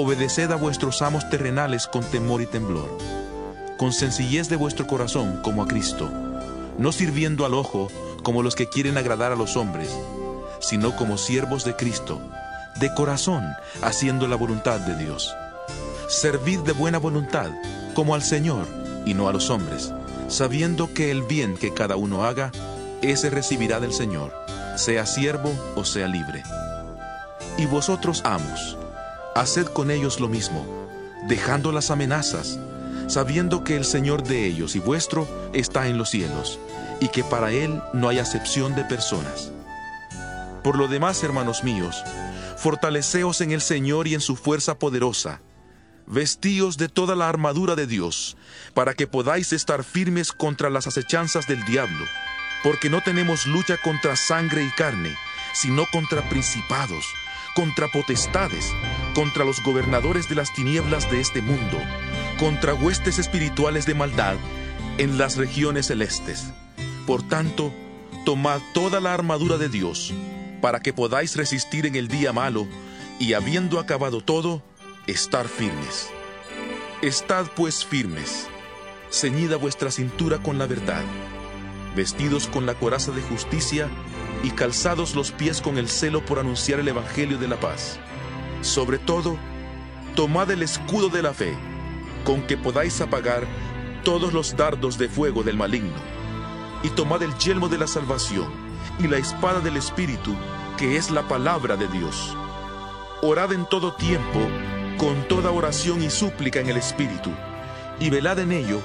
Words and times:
obedeced 0.00 0.52
a 0.52 0.54
vuestros 0.54 1.02
amos 1.02 1.28
terrenales 1.28 1.88
con 1.88 2.04
temor 2.04 2.40
y 2.40 2.46
temblor, 2.46 2.88
con 3.78 3.92
sencillez 3.92 4.48
de 4.48 4.54
vuestro 4.54 4.86
corazón 4.86 5.40
como 5.42 5.60
a 5.60 5.66
Cristo, 5.66 6.08
no 6.78 6.92
sirviendo 6.92 7.44
al 7.44 7.54
ojo 7.54 7.88
como 8.22 8.44
los 8.44 8.54
que 8.54 8.68
quieren 8.68 8.96
agradar 8.96 9.32
a 9.32 9.34
los 9.34 9.56
hombres, 9.56 9.90
sino 10.60 10.94
como 10.94 11.18
siervos 11.18 11.64
de 11.64 11.74
Cristo, 11.74 12.20
de 12.78 12.94
corazón, 12.94 13.44
haciendo 13.82 14.28
la 14.28 14.36
voluntad 14.36 14.78
de 14.78 14.94
Dios. 14.94 15.34
Servid 16.06 16.60
de 16.60 16.72
buena 16.72 16.98
voluntad, 16.98 17.50
como 17.94 18.14
al 18.14 18.22
Señor, 18.22 18.68
y 19.04 19.14
no 19.14 19.28
a 19.28 19.32
los 19.32 19.50
hombres, 19.50 19.92
sabiendo 20.28 20.94
que 20.94 21.10
el 21.10 21.22
bien 21.22 21.56
que 21.56 21.74
cada 21.74 21.96
uno 21.96 22.22
haga, 22.22 22.52
ese 23.02 23.30
recibirá 23.30 23.80
del 23.80 23.92
Señor, 23.92 24.32
sea 24.76 25.06
siervo 25.06 25.52
o 25.74 25.84
sea 25.84 26.06
libre. 26.06 26.44
Y 27.56 27.66
vosotros 27.66 28.22
amos, 28.24 28.78
haced 29.34 29.66
con 29.66 29.90
ellos 29.90 30.20
lo 30.20 30.28
mismo, 30.28 30.66
dejando 31.26 31.72
las 31.72 31.90
amenazas, 31.90 32.58
sabiendo 33.06 33.64
que 33.64 33.76
el 33.76 33.84
Señor 33.84 34.22
de 34.22 34.46
ellos 34.46 34.76
y 34.76 34.80
vuestro 34.80 35.28
está 35.52 35.88
en 35.88 35.98
los 35.98 36.10
cielos, 36.10 36.58
y 37.00 37.08
que 37.08 37.24
para 37.24 37.52
Él 37.52 37.80
no 37.92 38.08
hay 38.08 38.18
acepción 38.18 38.74
de 38.74 38.84
personas. 38.84 39.52
Por 40.62 40.76
lo 40.76 40.88
demás, 40.88 41.22
hermanos 41.22 41.64
míos, 41.64 42.02
fortaleceos 42.56 43.40
en 43.40 43.52
el 43.52 43.60
Señor 43.60 44.08
y 44.08 44.14
en 44.14 44.20
su 44.20 44.36
fuerza 44.36 44.78
poderosa. 44.78 45.40
Vestíos 46.06 46.76
de 46.78 46.88
toda 46.88 47.14
la 47.14 47.28
armadura 47.28 47.76
de 47.76 47.86
Dios, 47.86 48.36
para 48.74 48.94
que 48.94 49.06
podáis 49.06 49.52
estar 49.52 49.84
firmes 49.84 50.32
contra 50.32 50.70
las 50.70 50.86
acechanzas 50.86 51.46
del 51.46 51.64
diablo, 51.64 52.04
porque 52.62 52.90
no 52.90 53.02
tenemos 53.02 53.46
lucha 53.46 53.76
contra 53.76 54.16
sangre 54.16 54.64
y 54.64 54.70
carne, 54.70 55.14
sino 55.54 55.84
contra 55.92 56.28
principados 56.28 57.04
contra 57.58 57.88
potestades, 57.88 58.72
contra 59.14 59.44
los 59.44 59.62
gobernadores 59.62 60.28
de 60.28 60.34
las 60.34 60.52
tinieblas 60.52 61.10
de 61.10 61.20
este 61.20 61.42
mundo, 61.42 61.78
contra 62.38 62.74
huestes 62.74 63.18
espirituales 63.18 63.86
de 63.86 63.94
maldad 63.94 64.36
en 64.98 65.18
las 65.18 65.36
regiones 65.36 65.86
celestes. 65.86 66.52
Por 67.06 67.22
tanto, 67.22 67.72
tomad 68.24 68.60
toda 68.74 69.00
la 69.00 69.14
armadura 69.14 69.56
de 69.58 69.68
Dios, 69.68 70.12
para 70.60 70.80
que 70.80 70.92
podáis 70.92 71.36
resistir 71.36 71.86
en 71.86 71.96
el 71.96 72.08
día 72.08 72.32
malo, 72.32 72.66
y 73.18 73.32
habiendo 73.32 73.78
acabado 73.78 74.20
todo, 74.20 74.62
estar 75.06 75.48
firmes. 75.48 76.10
Estad 77.02 77.46
pues 77.56 77.84
firmes, 77.84 78.46
ceñida 79.10 79.56
vuestra 79.56 79.90
cintura 79.90 80.38
con 80.42 80.58
la 80.58 80.66
verdad, 80.66 81.04
vestidos 81.96 82.46
con 82.48 82.66
la 82.66 82.74
coraza 82.74 83.12
de 83.12 83.22
justicia, 83.22 83.88
y 84.42 84.50
calzados 84.50 85.14
los 85.14 85.32
pies 85.32 85.60
con 85.60 85.78
el 85.78 85.88
celo 85.88 86.24
por 86.24 86.38
anunciar 86.38 86.80
el 86.80 86.88
Evangelio 86.88 87.38
de 87.38 87.48
la 87.48 87.58
paz. 87.58 87.98
Sobre 88.60 88.98
todo, 88.98 89.36
tomad 90.14 90.50
el 90.50 90.62
escudo 90.62 91.08
de 91.08 91.22
la 91.22 91.32
fe, 91.32 91.56
con 92.24 92.42
que 92.42 92.56
podáis 92.56 93.00
apagar 93.00 93.46
todos 94.04 94.32
los 94.32 94.56
dardos 94.56 94.98
de 94.98 95.08
fuego 95.08 95.42
del 95.42 95.56
maligno, 95.56 96.00
y 96.82 96.90
tomad 96.90 97.22
el 97.22 97.34
yelmo 97.38 97.68
de 97.68 97.78
la 97.78 97.86
salvación 97.86 98.48
y 98.98 99.06
la 99.06 99.18
espada 99.18 99.60
del 99.60 99.76
Espíritu, 99.76 100.34
que 100.76 100.96
es 100.96 101.10
la 101.10 101.26
palabra 101.28 101.76
de 101.76 101.88
Dios. 101.88 102.36
Orad 103.22 103.52
en 103.52 103.66
todo 103.66 103.94
tiempo, 103.94 104.40
con 104.96 105.26
toda 105.28 105.50
oración 105.50 106.02
y 106.02 106.10
súplica 106.10 106.60
en 106.60 106.68
el 106.68 106.76
Espíritu, 106.76 107.30
y 108.00 108.10
velad 108.10 108.38
en 108.38 108.52
ello 108.52 108.80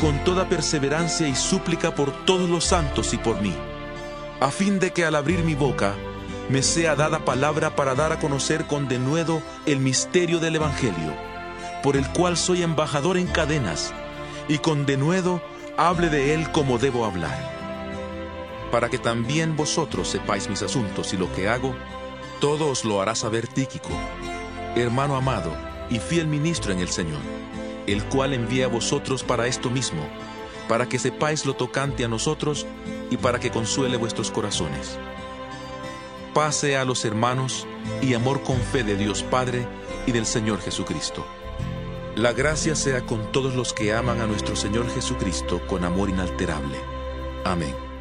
con 0.00 0.22
toda 0.24 0.48
perseverancia 0.48 1.26
y 1.26 1.34
súplica 1.34 1.94
por 1.94 2.12
todos 2.26 2.50
los 2.50 2.64
santos 2.64 3.14
y 3.14 3.16
por 3.16 3.40
mí 3.40 3.54
a 4.40 4.50
fin 4.50 4.78
de 4.78 4.92
que 4.92 5.04
al 5.04 5.14
abrir 5.14 5.42
mi 5.44 5.54
boca 5.54 5.94
me 6.48 6.62
sea 6.62 6.94
dada 6.94 7.24
palabra 7.24 7.74
para 7.74 7.94
dar 7.94 8.12
a 8.12 8.18
conocer 8.18 8.66
con 8.66 8.88
denuedo 8.88 9.42
el 9.66 9.80
misterio 9.80 10.38
del 10.38 10.56
Evangelio, 10.56 11.14
por 11.82 11.96
el 11.96 12.08
cual 12.12 12.36
soy 12.36 12.62
embajador 12.62 13.16
en 13.16 13.26
cadenas, 13.26 13.92
y 14.48 14.58
con 14.58 14.86
denuedo 14.86 15.42
hable 15.76 16.08
de 16.08 16.34
él 16.34 16.50
como 16.52 16.78
debo 16.78 17.04
hablar. 17.04 17.36
Para 18.70 18.88
que 18.88 18.98
también 18.98 19.56
vosotros 19.56 20.08
sepáis 20.08 20.48
mis 20.48 20.62
asuntos 20.62 21.12
y 21.12 21.16
lo 21.16 21.32
que 21.32 21.48
hago, 21.48 21.74
todo 22.40 22.68
os 22.68 22.84
lo 22.84 23.00
hará 23.00 23.14
saber 23.14 23.48
Tíquico, 23.48 23.90
hermano 24.76 25.16
amado 25.16 25.52
y 25.90 25.98
fiel 25.98 26.26
ministro 26.26 26.72
en 26.72 26.80
el 26.80 26.88
Señor, 26.88 27.20
el 27.86 28.04
cual 28.04 28.34
envía 28.34 28.66
a 28.66 28.68
vosotros 28.68 29.24
para 29.24 29.46
esto 29.46 29.70
mismo, 29.70 30.02
para 30.68 30.88
que 30.88 30.98
sepáis 30.98 31.44
lo 31.44 31.54
tocante 31.54 32.04
a 32.04 32.08
nosotros 32.08 32.66
y 33.10 33.16
para 33.16 33.38
que 33.40 33.50
consuele 33.50 33.96
vuestros 33.96 34.30
corazones. 34.30 34.98
Pase 36.36 36.76
a 36.76 36.84
los 36.84 37.06
hermanos 37.06 37.66
y 38.02 38.12
amor 38.12 38.42
con 38.42 38.58
fe 38.58 38.84
de 38.84 38.94
Dios 38.94 39.22
Padre 39.22 39.66
y 40.06 40.12
del 40.12 40.26
Señor 40.26 40.60
Jesucristo. 40.60 41.26
La 42.14 42.34
gracia 42.34 42.76
sea 42.76 43.06
con 43.06 43.32
todos 43.32 43.54
los 43.54 43.72
que 43.72 43.94
aman 43.94 44.20
a 44.20 44.26
nuestro 44.26 44.54
Señor 44.54 44.86
Jesucristo 44.90 45.66
con 45.66 45.82
amor 45.82 46.10
inalterable. 46.10 46.76
Amén. 47.42 47.95